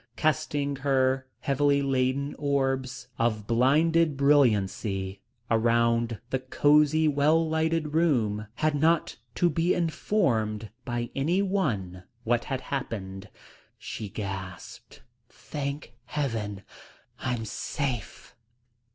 Casting 0.15 0.77
her 0.77 1.27
heavily 1.41 1.83
laden 1.83 2.33
orbs 2.39 3.07
of 3.19 3.45
blinded 3.45 4.17
brilliancy 4.17 5.21
around 5.51 6.19
the 6.31 6.39
cosy 6.39 7.07
well 7.07 7.47
lighted 7.47 7.93
room, 7.93 8.47
had 8.55 8.73
not 8.73 9.17
to 9.35 9.47
be 9.47 9.75
informed 9.75 10.71
by 10.85 11.11
any 11.15 11.43
one 11.43 12.05
what 12.23 12.45
had 12.45 12.61
happened; 12.61 13.29
she 13.77 14.09
gasped, 14.09 15.03
"Thank 15.29 15.93
Heaven, 16.05 16.63
I'm 17.19 17.45
safe!" 17.45 18.35